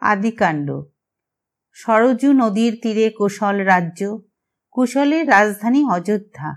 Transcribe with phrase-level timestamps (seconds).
[0.00, 0.82] আদিকাণ্ড।
[1.74, 4.18] সরজু নদীর তীরে কুশল রাজ্য,
[4.70, 6.50] কুশলের রাজধানী অযোধ্যা।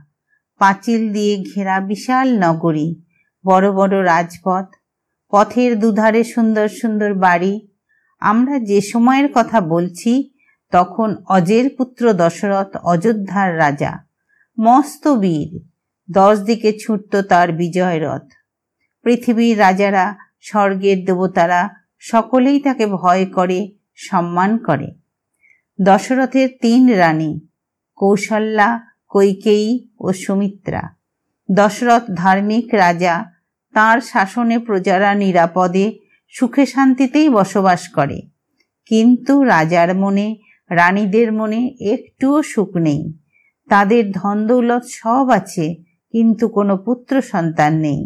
[0.59, 3.03] পাঁচিল দিয়ে ঘেরা বিশাল নগরী,
[3.45, 4.65] বড় বড় রাজপথ,
[5.31, 7.67] পথের দুধারে সুন্দর সুন্দর বাড়ি।
[8.19, 10.33] আমরা যে সময়ের কথা বলছি,
[10.71, 13.93] তখন অজের পুত্র দশরথ অযোধ্যার রাজা।
[14.59, 15.51] মস্ত বীর,
[16.11, 18.27] দশ দিকে ছুটত তার বিজয় রথ
[19.03, 24.89] পৃথিবীর রাজারা, স্বর্গের দেবতারা সকলেই তাকে ভয় করে, সম্মান করে।
[25.81, 27.39] দশরথের তিন রানী,
[27.95, 28.69] কৌশল্যা,
[29.07, 30.81] কৈকেয়ী ও সুমিত্রা।
[31.51, 33.15] দশরথ ধার্মিক রাজা,
[33.73, 35.85] তার শাসনে প্রজারা নিরাপদে,
[36.27, 38.21] সুখে শান্তিতেই বসবাস করে।
[38.85, 40.27] কিন্তু রাজার মনে,
[40.69, 43.01] রানীদের মনে একটুও সুখ নেই।
[43.69, 45.75] তাদের ধন দৌলত সব আছে,
[46.11, 48.01] কিন্তু কোনো পুত্র সন্তান নেই।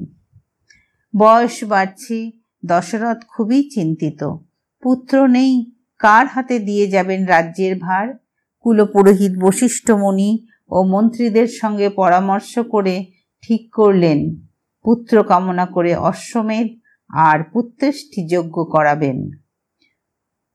[1.14, 2.18] বয়স বাড়ছে
[2.66, 4.36] দশরথ খুবই চিন্তিত।
[4.84, 8.14] পুত্র নেই, কার হাতে দিয়ে যাবেন রাজ্যের ভার?
[8.60, 13.06] কুলপুরোহিত বশিষ্ঠ মুনি ও মন্ত্রীদের সঙ্গে পরামর্শ করে
[13.42, 14.36] ঠিক করলেন।
[14.84, 16.68] পুত্র কামনা করে অশ্বমেধ
[17.10, 19.30] আর পুত্রেষ্টি যজ্ঞ করাবেন।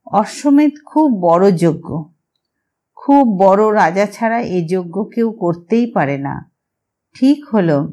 [0.07, 2.05] অশ্বমেধ খুব বড় যজ্ঞ।
[2.95, 6.51] খুব বড় রাজা ছাড়া এ যজ্ঞ কেউ করতেই পারে না।
[7.15, 7.93] ঠিক হলো।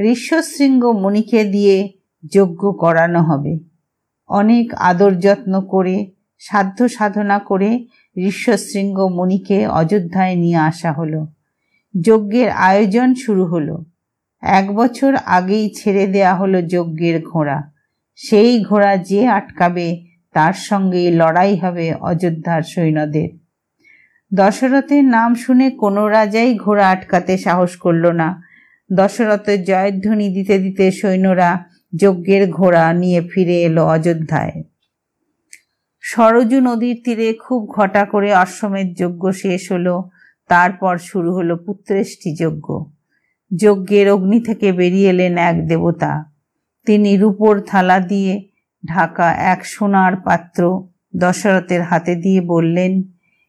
[0.00, 1.92] ঋষ্যশৃঙ্গ মুনিকে দিয়ে
[2.32, 3.58] যজ্ঞ করানো হবে।
[4.26, 7.86] অনেক আদর যত্ন করে, সাধ্য সাধনা করে
[8.16, 11.26] ঋষ্যশৃঙ্গ মুনিকে অযোধ্যায় নিয়ে আসা হলো।
[12.00, 13.84] যজ্ঞের আয়োজন শুরু হলো।
[14.42, 17.72] এক বছর আগেই ছেড়ে দেয়া হলো যজ্ঞের ঘোড়া।
[18.14, 23.28] সেই ঘোড়া যে আটকাবে, তার সঙ্গে লড়াই হবে অযোধ্যার সৈন্যদের।
[24.34, 28.42] দশরথের নাম শুনে কোনো রাজাই ঘোড়া আটকাতে সাহস করল না।
[28.92, 34.62] দশরথের জয়ধ্বনি দিতে দিতে সৈন্যরা যজ্ঞের ঘোড়া নিয়ে ফিরে এলো অযোধ্যায়।
[36.00, 40.10] সরজু নদীর তীরে খুব ঘটা করে অশ্বমেধ যজ্ঞ শেষ হলো,
[40.48, 42.84] তারপর শুরু হলো পুত্রেষ্টি যজ্ঞ।
[43.56, 46.24] যজ্ঞের অগ্নি থেকে বেরিয়ে এলেন এক দেবতা।
[46.86, 48.48] তিনি রূপোর থালা দিয়ে
[48.88, 53.02] ঢাকা এক সোনার পাত্র দশরথের হাতে দিয়ে বললেন,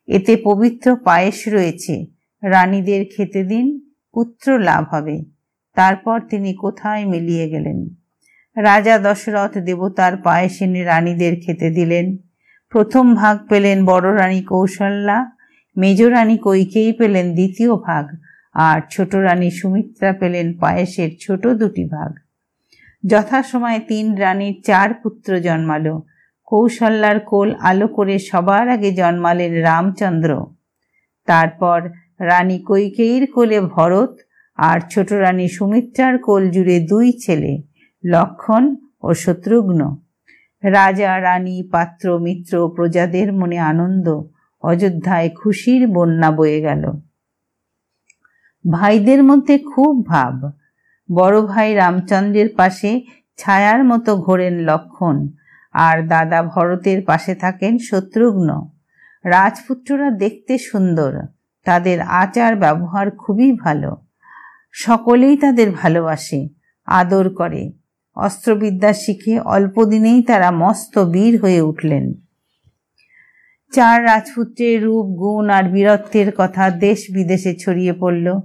[0.08, 2.06] এতে পবিত্র পায়েস রয়েছে
[2.44, 3.80] রানীদের খেতে দিন,
[4.14, 5.24] পুত্র লাভ হবে।
[5.76, 8.05] তারপর তিনি কোথায় মিলিয়ে গেলেন?
[8.56, 12.18] রাজা দশরথ দেবতার পায়েস এনে রানীদের খেতে দিলেন।
[12.70, 15.32] প্রথম ভাগ পেলেন বড় রানী কৌশল্যা,
[15.78, 18.06] মেজ রানী কৈকেই পেলেন দ্বিতীয় ভাগ,
[18.56, 22.12] আর ছোট রানী সুমিত্রা পেলেন পায়েসের ছোট দুটি ভাগ।
[23.04, 26.02] যথাসময়ে তিন রানীর চার পুত্র জন্মালো।
[26.46, 30.46] কৌশল্যার কোল আলো করে সবার আগে জন্মালেন রামচন্দ্র।
[31.26, 31.90] তারপর
[32.20, 34.18] রানী কৈকেয়ীর কোলে ভরত
[34.58, 37.75] আর ছোট রানী সুমিত্রার কোল জুড়ে দুই ছেলে।
[38.06, 39.96] লক্ষণ ও শত্রুঘ্ন।
[40.64, 44.22] রাজা, রানী, পাত্র, মিত্র, প্রজাদের মনে আনন্দ,
[44.64, 46.84] অযোধ্যায় খুশির বন্যা বয়ে গেল।
[48.72, 50.52] ভাইদের মধ্যে খুব ভাব।
[51.10, 53.02] বড় ভাই রামচন্দ্রের পাশে
[53.38, 55.28] ছায়ার মতো ঘোরেন লক্ষণ,
[55.74, 58.50] আর দাদা ভরতের পাশে থাকেন শত্রুঘ্ন।
[59.26, 61.14] রাজপুত্ররা দেখতে সুন্দর,
[61.64, 63.98] তাদের আচার ব্যবহার খুবই ভালো।
[64.72, 66.50] সকলেই তাদের ভালোবাসে,
[66.86, 67.85] আদর করে।
[68.16, 72.14] অস্ত্রবিদ্যা শিখে অল্প দিনেই তারা মস্ত বীর হয়ে উঠলেন।
[73.74, 78.40] চার রাজপুত্রের রূপ, গুণ আর বীরত্বের কথা দেশ বিদেশে ছড়িয়ে পড়ল।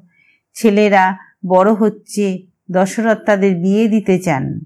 [0.54, 1.16] ছেলেরা
[1.46, 2.38] বড় হচ্ছে
[2.70, 4.60] দশরথ তাদের বিয়ে দিতে চান।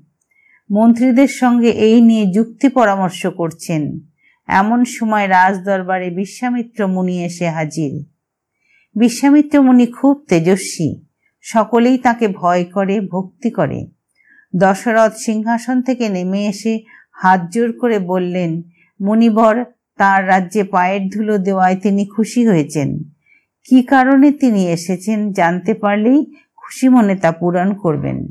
[0.71, 4.01] মন্ত্রীদের সঙ্গে এই নিয়ে যুক্তি পরামর্শ করছেন।
[4.47, 8.05] এমন সময় রাজদরবারে বিশ্বামিত্র মুনি এসে হাজির।
[8.95, 11.01] বিশ্বামিত্র মুনি খুব তেজস্বী,
[11.41, 13.94] সকলেই তাকে ভয় করে, ভক্তি করে।
[14.57, 16.81] দশরথ সিংহাসন থেকে নেমে এসে
[17.13, 18.63] হাত জোর করে বললেন
[19.01, 19.65] মণিবর
[19.97, 22.89] তার রাজ্যে পায়ের ধুলো দেওয়ায় তিনি খুশি হয়েছেন।
[23.65, 26.27] কি কারণে তিনি এসেছেন জানতে পারলেই
[26.57, 28.27] খুশি মনে তা পূরণ করবেন।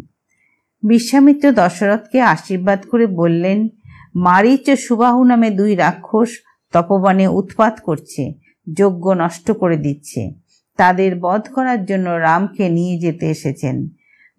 [0.84, 3.68] বিশ্বামিত্র দশরথকে আশীর্বাদ করে বললেন,
[4.16, 6.30] মারিচ ও সুবাহু নামে দুই রাক্ষস
[6.72, 8.34] তপবনে উৎপাত করছে,
[8.74, 10.32] যজ্ঞ নষ্ট করে দিচ্ছে।
[10.78, 13.90] তাদের বধ করার জন্য রামকে নিয়ে যেতে এসেছেন।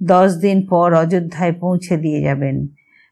[0.05, 2.67] দশ দিন পর অযোধ্যায় পৌঁছে দিয়ে যাবেন।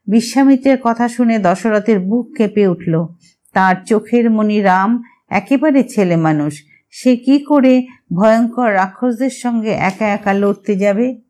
[0.06, 3.06] বিশ্বামিত্রের কথা শুনে দশরথের বুক কেঁপে উঠল।
[3.53, 10.33] তার চোখের মণি রাম, একেবারে ছেলে মানুষ, সে কি করে ভয়ঙ্কর রাক্ষসদের সঙ্গে একা একা
[10.33, 11.21] লড়তে যাবে?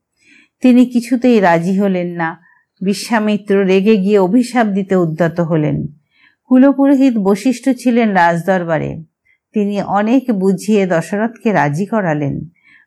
[0.60, 2.38] তিনি কিছুতেই রাজি হলেন না।
[2.80, 5.86] বিশ্বামিত্র রেগে গিয়ে অভিশাপ দিতে উদ্যত হলেন।
[6.44, 9.04] কুলপুরোহিত বশিষ্ঠ ছিলেন রাজদরবারে।
[9.52, 12.40] তিনি অনেক বুঝিয়ে দশরথকে রাজি করালেন।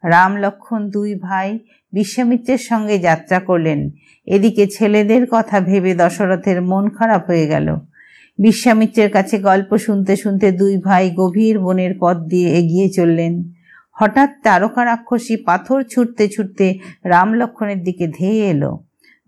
[0.03, 1.59] রাম লক্ষণ দুই ভাই
[1.95, 3.79] বিশ্বামিত্রের সঙ্গে যাত্রা করলেন।
[4.25, 7.67] এদিকে ছেলেদের কথা ভেবে দশরথের মন খারাপ হয়ে গেল।
[8.39, 13.33] বিশ্বামিত্রের কাছে গল্প শুনতে শুনতে দুই ভাই গভীর বনের পথ দিয়ে এগিয়ে চললেন।
[13.93, 16.67] হঠাৎ তারকা রাক্ষসী পাথর ছুটতে ছুটতে
[17.05, 18.71] রাম লক্ষণের দিকে ধেয়ে এলো।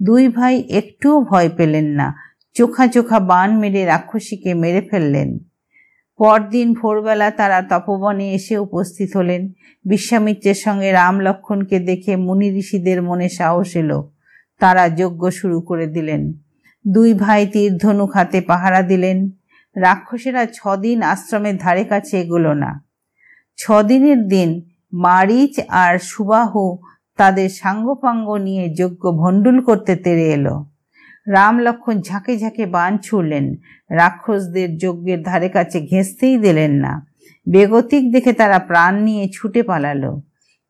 [0.02, 2.08] দুই ভাই একটুও ভয় পেলেন না।
[2.56, 5.30] চোখা চোখা বান মেরে রাক্ষসীকে মেরে ফেললেন।
[6.18, 9.52] পরদিন ভোরবেলা তারা তপবনে এসে উপস্থিত হলেন।
[9.86, 14.12] বিশ্বামিত্রের সঙ্গে রাম লক্ষণকে দেখে মুনি ঋষিদের মনে সাহস এলো।
[14.60, 16.34] তারা যজ্ঞ শুরু করে দিলেন।
[16.88, 19.30] দুই ভাই তীর ধনুক হাতে পাহারা দিলেন।
[19.75, 22.84] রাক্ষসেরা ছদিন আশ্রমের ধারে কাছে এগোলো না।
[23.58, 24.62] ছদিনের দিন
[24.94, 26.78] মারিচ আর সুবাহু
[27.18, 30.66] তাদের সাঙ্গপাঙ্গ নিয়ে যজ্ঞ ভণ্ডুল করতে তেরে এলো।
[31.27, 33.56] রাম লক্ষণ ঝাঁকে ঝাঁকে বান ছুড়লেন।
[33.89, 37.07] রাক্ষসদের যজ্ঞের ধারে কাছে ঘেঁচতেই দিলেন না।
[37.47, 40.21] বেগতিক দেখে তারা প্রাণ নিয়ে ছুটে পালালো।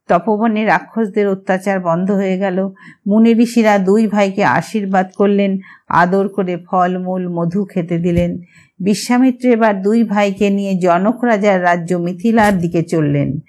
[0.07, 2.69] তপবনে রাক্ষসদের অত্যাচার বন্ধ হয়ে গেল।
[3.07, 5.57] মুনি ঋষিরা দুই ভাইকে আশীর্বাদ করলেন,
[5.89, 8.41] আদর করে ফলমূল মধু খেতে দিলেন।
[8.79, 13.39] বিশ্বামিত্র এবার দুই ভাইকে নিয়ে জনক রাজার রাজ্য মিথিলার দিকে চললেন।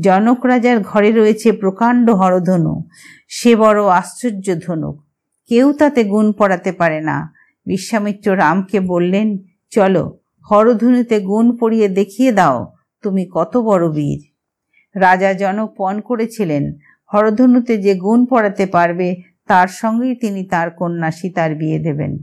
[0.00, 2.82] জনক রাজার ঘরে রয়েছে প্রকাণ্ড হরধনু।
[3.28, 5.07] সে বড় আশ্চর্য ধনুক।
[5.48, 7.32] কেউ তাতে গুণ পড়াতে পারে না।
[7.66, 9.38] বিশ্বামিত্র রামকে বললেন,
[9.70, 10.18] চলো,
[10.50, 12.72] হরধনুতে গুণ পড়িয়ে দেখিয়ে দাও,
[13.02, 14.20] তুমি কত বড় বীর।
[15.00, 16.64] রাজা জনক পণ করেছিলেন।
[17.14, 19.16] হরধনুতে যে গুণ পড়াতে পারবে,
[19.46, 22.18] তার সঙ্গেই তিনি তার কন্যা সীতার বিয়ে দেবেন।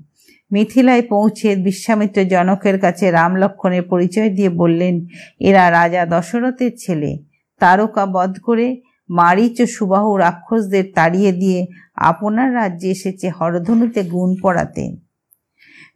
[0.52, 5.06] মিথিলায় পৌঁছে বিশ্বামিত্র জনকের কাছে রাম লক্ষণের পরিচয় দিয়ে বললেন,
[5.40, 7.12] এরা রাজা দশরথের ছেলে।
[7.60, 11.66] তারকা বধ করে মারিচ ও সুবাহু রাক্ষসদের তাড়িয়ে দিয়ে
[11.96, 14.84] আপনার রাজ্যে এসেছে হরধনুতে গুণ পড়াতে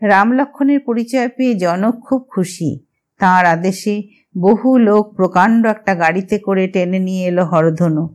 [0.02, 2.80] রাম লক্ষণের পরিচয় পেয়ে জনক খুব খুশি।
[3.20, 4.04] তাঁর আদেশে
[4.38, 8.10] বহু লোক প্রকাণ্ড একটা গাড়িতে করে টেনে নিয়ে এলো হরধনু।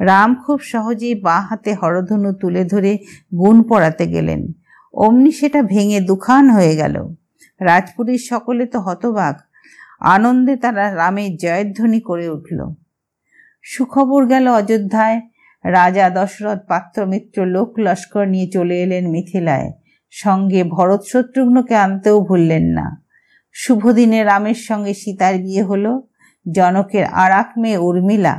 [0.00, 2.98] রাম খুব সহজেই বাঁ হাতে হরধনু তুলে ধরে
[3.34, 4.52] গুণ পড়াতে গেলেন।
[4.94, 7.08] অমনি সেটা ভেঙে দুখান হয়ে গেল।
[7.60, 9.42] রাজপুরীর সকলে তো হতবাক।
[10.00, 12.58] আনন্দে তারা রামের জয়ধ্বনি করে উঠল।
[13.64, 15.20] সুখবর গেল অযোধ্যায়।
[15.64, 19.68] রাজা দশরথ পাত্রমিত্র লোক লস্কর নিয়ে চলে এলেন মিথিলায়।
[20.12, 22.86] সঙ্গে ভরত শত্রুঘ্নকে আনতেও ভুললেন না।
[23.54, 25.92] শুভ দিনে রামের সঙ্গে সীতার বিয়ে হলো,
[26.46, 28.34] জনকের আরাক মেয়ে উর্মিলা,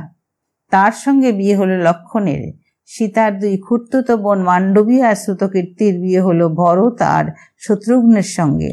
[0.72, 2.42] তার সঙ্গে বিয়ে হলো লক্ষণের।
[2.86, 7.24] সীতার দুই খুর্তুত বোন মান্ডবী আর শ্রুতকীর্তির বিয়ে হলো ভরত আর
[7.58, 8.72] শত্রুঘ্নের সঙ্গে।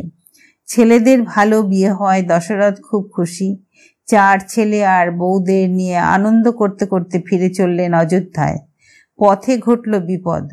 [0.68, 3.50] ছেলেদের ভালো বিয়ে হয় দশরথ খুব খুশি।
[4.06, 8.58] চার ছেলে আর বউদের নিয়ে আনন্দ করতে করতে ফিরে চললেন অযোধ্যায়।
[9.20, 10.52] পথে ঘটল বিপদ।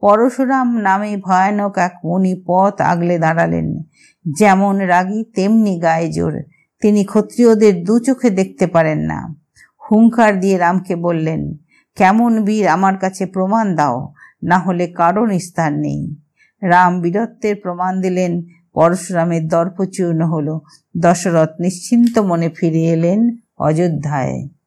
[0.00, 3.82] পরশুরাম নামে ভয়ানক এক মণি পথ আগলে দাঁড়ালেন।
[4.38, 6.42] যেমন রাগী, তেমনি গায়ে জোর।
[6.80, 9.34] তিনি ক্ষত্রিয়দের দু চোখে দেখতে পারেন না।
[9.90, 11.56] হুঙ্কার দিয়ে রামকে বললেন,
[11.96, 14.12] কেমন বীর আমার কাছে প্রমাণ দাও,
[14.42, 16.16] না হলে কারণ স্থান নেই।
[16.62, 18.42] রাম বীরত্বের প্রমাণ দিলেন
[18.74, 20.58] পরশুরামের দর্প চূর্ণ হল।
[20.96, 23.20] দশরথ নিশ্চিন্ত মনে ফিরে এলেন
[23.58, 24.61] অযোধ্যায়।